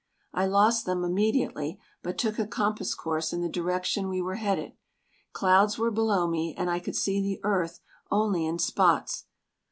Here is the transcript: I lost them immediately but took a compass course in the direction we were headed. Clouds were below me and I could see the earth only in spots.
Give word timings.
I 0.33 0.47
lost 0.47 0.87
them 0.87 1.03
immediately 1.03 1.79
but 2.01 2.17
took 2.17 2.39
a 2.39 2.47
compass 2.47 2.95
course 2.95 3.31
in 3.31 3.41
the 3.41 3.47
direction 3.47 4.09
we 4.09 4.19
were 4.19 4.33
headed. 4.33 4.73
Clouds 5.31 5.77
were 5.77 5.91
below 5.91 6.27
me 6.27 6.55
and 6.57 6.71
I 6.71 6.79
could 6.79 6.95
see 6.95 7.21
the 7.21 7.39
earth 7.43 7.81
only 8.09 8.47
in 8.47 8.57
spots. 8.57 9.25